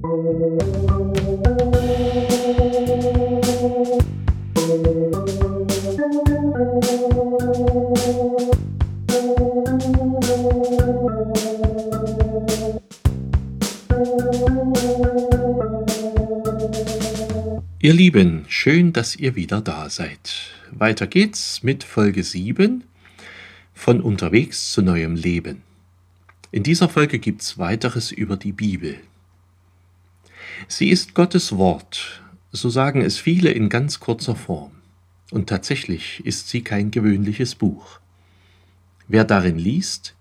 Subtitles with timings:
[0.00, 0.04] Ihr
[17.92, 20.52] Lieben, schön, dass ihr wieder da seid.
[20.70, 22.84] Weiter geht's mit Folge 7
[23.74, 25.62] von Unterwegs zu neuem Leben.
[26.52, 29.00] In dieser Folge gibt's weiteres über die Bibel.
[30.66, 34.72] Sie ist Gottes Wort, so sagen es viele in ganz kurzer Form.
[35.30, 38.00] Und tatsächlich ist sie kein gewöhnliches Buch.
[39.06, 40.14] Wer darin liest,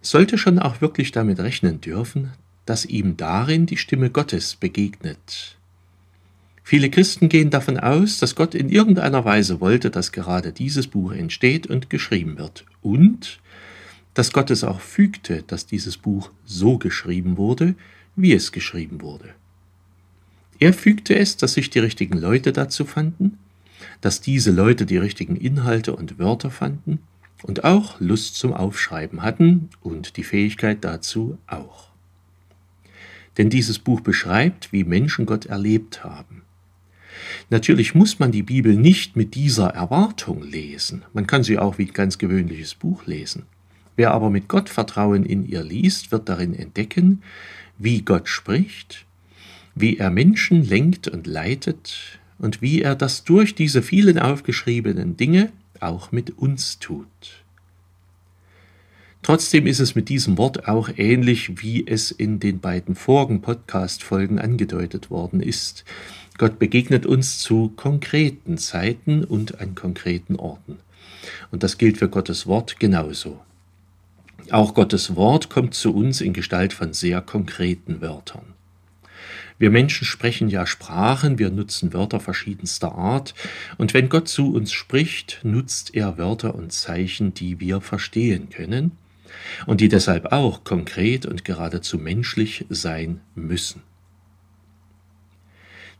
[0.00, 2.32] sollte schon auch wirklich damit rechnen dürfen,
[2.64, 5.56] dass ihm darin die Stimme Gottes begegnet,
[6.68, 11.12] Viele Christen gehen davon aus, dass Gott in irgendeiner Weise wollte, dass gerade dieses Buch
[11.12, 12.64] entsteht und geschrieben wird.
[12.82, 13.38] Und
[14.14, 17.76] dass Gott es auch fügte, dass dieses Buch so geschrieben wurde,
[18.16, 19.36] wie es geschrieben wurde.
[20.58, 23.38] Er fügte es, dass sich die richtigen Leute dazu fanden,
[24.00, 27.00] dass diese Leute die richtigen Inhalte und Wörter fanden
[27.42, 31.90] und auch Lust zum Aufschreiben hatten und die Fähigkeit dazu auch.
[33.36, 36.42] Denn dieses Buch beschreibt, wie Menschen Gott erlebt haben.
[37.50, 41.02] Natürlich muss man die Bibel nicht mit dieser Erwartung lesen.
[41.12, 43.44] Man kann sie auch wie ein ganz gewöhnliches Buch lesen.
[43.94, 47.22] Wer aber mit Gottvertrauen in ihr liest, wird darin entdecken,
[47.78, 49.05] wie Gott spricht,
[49.76, 55.52] wie er Menschen lenkt und leitet und wie er das durch diese vielen aufgeschriebenen Dinge
[55.78, 57.06] auch mit uns tut.
[59.22, 64.38] Trotzdem ist es mit diesem Wort auch ähnlich, wie es in den beiden vorigen Podcast-Folgen
[64.38, 65.84] angedeutet worden ist.
[66.38, 70.78] Gott begegnet uns zu konkreten Zeiten und an konkreten Orten.
[71.50, 73.40] Und das gilt für Gottes Wort genauso.
[74.50, 78.55] Auch Gottes Wort kommt zu uns in Gestalt von sehr konkreten Wörtern.
[79.58, 83.34] Wir Menschen sprechen ja Sprachen, wir nutzen Wörter verschiedenster Art,
[83.78, 88.92] und wenn Gott zu uns spricht, nutzt er Wörter und Zeichen, die wir verstehen können
[89.66, 93.82] und die deshalb auch konkret und geradezu menschlich sein müssen.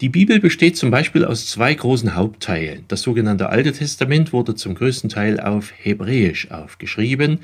[0.00, 2.86] Die Bibel besteht zum Beispiel aus zwei großen Hauptteilen.
[2.88, 7.38] Das sogenannte Alte Testament wurde zum größten Teil auf Hebräisch aufgeschrieben,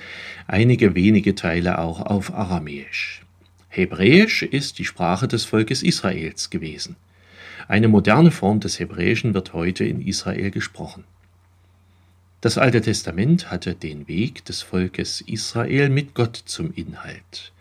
[0.49, 3.23] einige wenige Teile auch auf Aramäisch.
[3.69, 6.97] Hebräisch ist die Sprache des Volkes Israels gewesen.
[7.69, 11.05] Eine moderne Form des Hebräischen wird heute in Israel gesprochen.
[12.41, 17.53] Das Alte Testament hatte den Weg des Volkes Israel mit Gott zum Inhalt.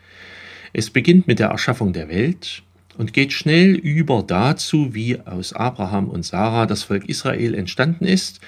[0.71, 2.63] Es beginnt mit der Erschaffung der Welt,
[2.97, 8.41] und geht schnell über dazu, wie aus Abraham und Sarah das Volk Israel entstanden ist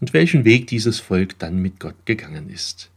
[0.00, 2.90] und welchen Weg dieses Volk dann mit Gott gegangen ist.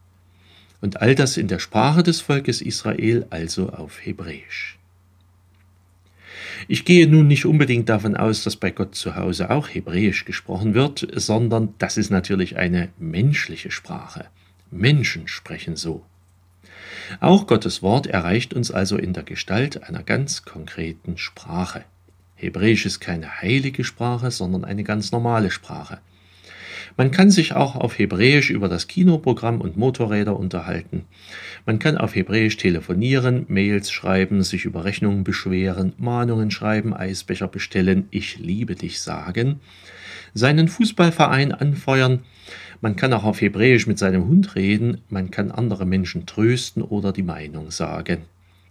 [0.86, 4.78] Und all das in der Sprache des Volkes Israel, also auf Hebräisch.
[6.68, 10.76] Ich gehe nun nicht unbedingt davon aus, dass bei Gott zu Hause auch Hebräisch gesprochen
[10.76, 14.26] wird, sondern das ist natürlich eine menschliche Sprache.
[14.70, 16.04] Menschen sprechen so.
[17.20, 21.84] Auch Gottes Wort erreicht uns also in der Gestalt einer ganz konkreten Sprache.
[22.36, 25.98] Hebräisch ist keine heilige Sprache, sondern eine ganz normale Sprache.
[26.98, 31.06] Man kann sich auch auf Hebräisch über das Kinoprogramm und Motorräder unterhalten.
[31.66, 38.08] Man kann auf Hebräisch telefonieren, Mails schreiben, sich über Rechnungen beschweren, Mahnungen schreiben, Eisbecher bestellen,
[38.12, 39.60] ich liebe dich sagen,
[40.34, 42.24] seinen Fußballverein anfeuern,
[42.82, 47.14] man kann auch auf Hebräisch mit seinem Hund reden, man kann andere Menschen trösten oder
[47.14, 48.20] die Meinung sagen.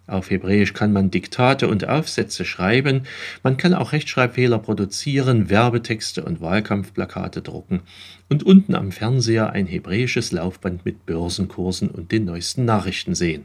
[0.07, 3.05] Auf Hebräisch kann man Diktate und Aufsätze schreiben,
[3.43, 7.81] man kann auch Rechtschreibfehler produzieren, Werbetexte und Wahlkampfplakate drucken
[8.29, 13.45] und unten am Fernseher ein hebräisches Laufband mit Börsenkursen und den neuesten Nachrichten sehen.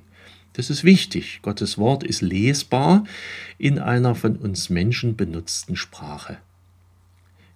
[0.53, 1.39] Das ist wichtig.
[1.41, 3.05] Gottes Wort ist lesbar
[3.57, 6.37] in einer von uns Menschen benutzten Sprache.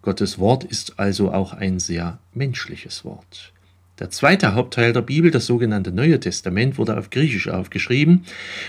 [0.02, 3.53] Gottes Wort ist also auch ein sehr menschliches Wort.
[4.00, 8.26] Der zweite Hauptteil der Bibel, das sogenannte Neue Testament, wurde auf Griechisch aufgeschrieben.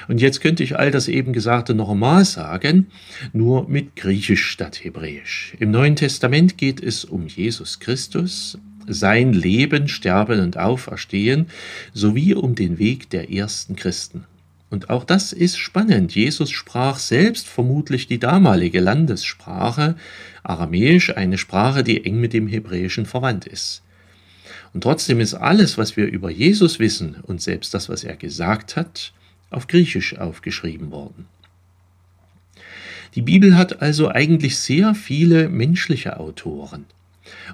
[0.07, 2.89] Und jetzt könnte ich all das eben Gesagte noch einmal sagen,
[3.32, 5.55] nur mit Griechisch statt Hebräisch.
[5.59, 11.47] Im Neuen Testament geht es um Jesus Christus, sein Leben, Sterben und Auferstehen,
[11.94, 14.25] sowie um den Weg der ersten Christen.
[14.69, 16.15] Und auch das ist spannend.
[16.15, 19.97] Jesus sprach selbst vermutlich die damalige Landessprache,
[20.43, 23.84] Aramäisch, eine Sprache, die eng mit dem Hebräischen verwandt ist.
[24.75, 28.76] Und trotzdem ist alles, was wir über Jesus wissen und selbst das, was er gesagt
[28.76, 29.12] hat,
[29.50, 31.26] auf Griechisch aufgeschrieben worden.
[33.15, 36.87] Die Bibel hat also eigentlich sehr viele menschliche Autoren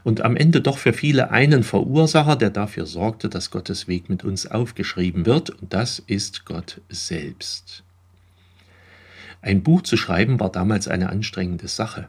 [0.03, 4.25] und am Ende doch für viele einen Verursacher, der dafür sorgte, dass Gottes Weg mit
[4.25, 7.85] uns aufgeschrieben wird, und das ist Gott selbst.
[9.43, 12.09] Ein Buch zu schreiben war damals eine anstrengende Sache.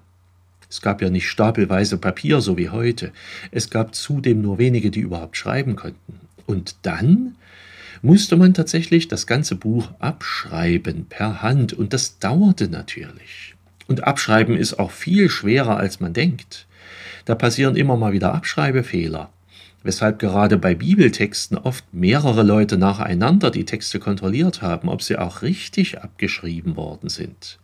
[0.72, 3.12] Es gab ja nicht stapelweise Papier, so wie heute.
[3.52, 6.22] Es gab zudem nur wenige, die überhaupt schreiben konnten.
[6.48, 7.36] Und dann
[8.02, 11.74] musste man tatsächlich das ganze Buch abschreiben per Hand.
[11.74, 13.56] Und das dauerte natürlich.
[13.88, 16.68] Und abschreiben ist auch viel schwerer, als man denkt.
[17.26, 19.30] Da passieren immer mal wieder Abschreibefehler
[19.84, 25.42] weshalb gerade bei Bibeltexten oft mehrere Leute nacheinander die Texte kontrolliert haben, ob sie auch
[25.42, 27.58] richtig abgeschrieben worden sind.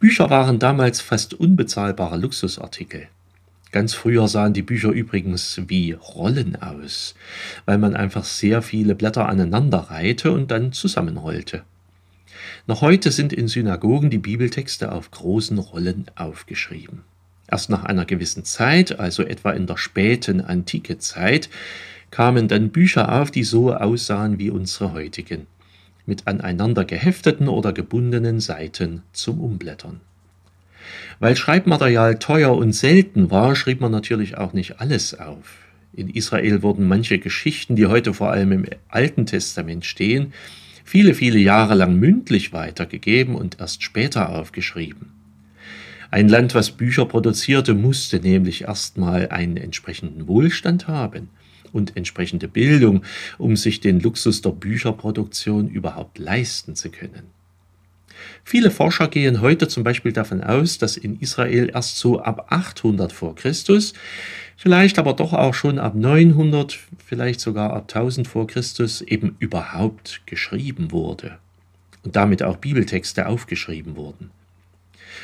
[0.00, 3.08] Bücher waren damals fast unbezahlbare Luxusartikel.
[3.72, 7.16] Ganz früher sahen die Bücher übrigens wie Rollen aus,
[7.64, 11.64] weil man einfach sehr viele Blätter aneinander reihte und dann zusammenrollte.
[12.66, 17.02] Noch heute sind in Synagogen die Bibeltexte auf großen Rollen aufgeschrieben.
[17.50, 21.50] Erst nach einer gewissen Zeit, also etwa in der späten antike Zeit,
[22.10, 25.46] kamen dann Bücher auf, die so aussahen wie unsere heutigen,
[26.06, 30.00] mit aneinander gehefteten oder gebundenen Seiten zum Umblättern.
[31.18, 35.58] Weil Schreibmaterial teuer und selten war, schrieb man natürlich auch nicht alles auf.
[35.92, 40.32] In Israel wurden manche Geschichten, die heute vor allem im Alten Testament stehen,
[40.84, 45.12] viele, viele Jahre lang mündlich weitergegeben und erst später aufgeschrieben.
[46.10, 51.28] Ein Land, was Bücher produzierte, musste nämlich erstmal einen entsprechenden Wohlstand haben
[51.74, 53.02] und entsprechende Bildung,
[53.36, 57.34] um sich den Luxus der Bücherproduktion überhaupt leisten zu können.
[58.44, 63.12] Viele Forscher gehen heute zum Beispiel davon aus, dass in Israel erst so ab 800
[63.12, 63.92] vor Christus,
[64.56, 70.22] vielleicht aber doch auch schon ab 900, vielleicht sogar ab 1000 vor Christus eben überhaupt
[70.26, 71.38] geschrieben wurde
[72.04, 74.30] und damit auch Bibeltexte aufgeschrieben wurden.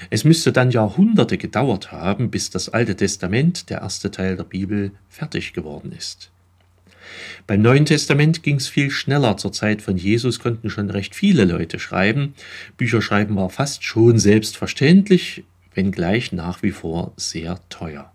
[0.08, 4.92] Es müsste dann Jahrhunderte gedauert haben, bis das Alte Testament, der erste Teil der Bibel,
[5.08, 6.30] fertig geworden ist.
[7.46, 9.36] Beim Neuen Testament ging es viel schneller.
[9.36, 12.34] Zur Zeit von Jesus konnten schon recht viele Leute schreiben.
[12.76, 15.44] Bücherschreiben war fast schon selbstverständlich,
[15.74, 18.12] wenngleich nach wie vor sehr teuer.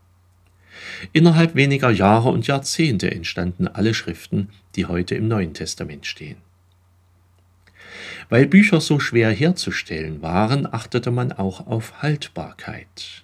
[1.13, 6.37] Innerhalb weniger Jahre und Jahrzehnte entstanden alle Schriften, die heute im Neuen Testament stehen.
[8.29, 13.23] Weil Bücher so schwer herzustellen waren, achtete man auch auf Haltbarkeit.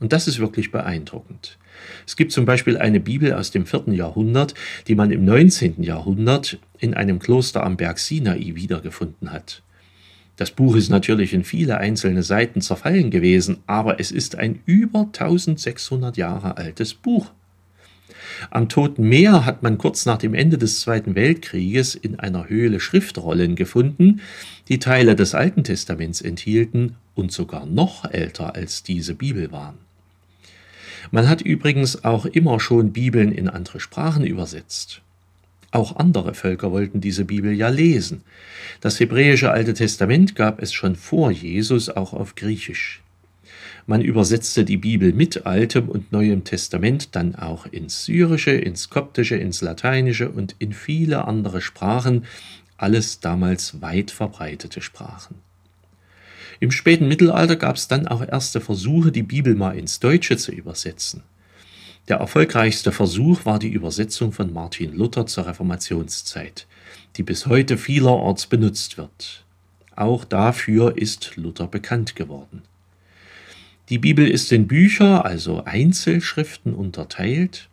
[0.00, 1.58] Und das ist wirklich beeindruckend.
[2.06, 4.54] Es gibt zum Beispiel eine Bibel aus dem vierten Jahrhundert,
[4.88, 5.82] die man im 19.
[5.82, 9.62] Jahrhundert in einem Kloster am Berg Sinai wiedergefunden hat.
[10.36, 15.00] Das Buch ist natürlich in viele einzelne Seiten zerfallen gewesen, aber es ist ein über
[15.00, 17.30] 1600 Jahre altes Buch.
[18.50, 22.80] Am Toten Meer hat man kurz nach dem Ende des Zweiten Weltkrieges in einer Höhle
[22.80, 24.20] Schriftrollen gefunden,
[24.68, 29.78] die Teile des Alten Testaments enthielten und sogar noch älter als diese Bibel waren.
[31.10, 35.02] Man hat übrigens auch immer schon Bibeln in andere Sprachen übersetzt.
[35.72, 38.22] Auch andere Völker wollten diese Bibel ja lesen.
[38.80, 43.02] Das hebräische Alte Testament gab es schon vor Jesus auch auf Griechisch.
[43.86, 49.36] Man übersetzte die Bibel mit Altem und Neuem Testament dann auch ins Syrische, ins Koptische,
[49.36, 52.24] ins Lateinische und in viele andere Sprachen,
[52.76, 55.36] alles damals weit verbreitete Sprachen.
[56.62, 60.52] Im späten Mittelalter gab es dann auch erste Versuche, die Bibel mal ins Deutsche zu
[60.52, 61.22] übersetzen.
[62.08, 66.66] Der erfolgreichste Versuch war die Übersetzung von Martin Luther zur Reformationszeit,
[67.16, 69.44] die bis heute vielerorts benutzt wird.
[69.96, 72.60] Auch dafür ist Luther bekannt geworden.
[73.88, 77.70] Die Bibel ist in Bücher, also Einzelschriften, unterteilt.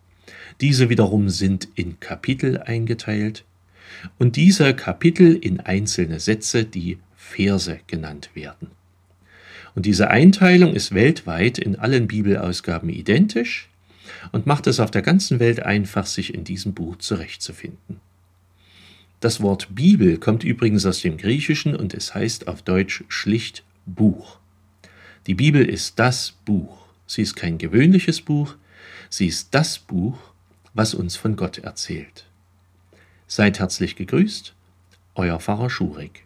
[0.61, 3.43] Diese wiederum sind in Kapitel eingeteilt
[4.17, 8.76] und diese Kapitel in einzelne Sätze, die Verse genannt werden.
[9.77, 13.69] Und diese Einteilung ist weltweit in allen Bibelausgaben identisch
[14.31, 17.99] und macht es auf der ganzen Welt einfach, sich in diesem Buch zurechtzufinden.
[19.19, 24.39] Das Wort Bibel kommt übrigens aus dem Griechischen und es heißt auf Deutsch schlicht Buch.
[25.27, 26.87] Die Bibel ist das Buch.
[27.05, 28.55] Sie ist kein gewöhnliches Buch,
[29.11, 30.17] sie ist das Buch,
[30.73, 32.25] was uns von Gott erzählt.
[33.27, 34.55] Seid herzlich gegrüßt,
[35.13, 36.25] euer Pfarrer Schurig.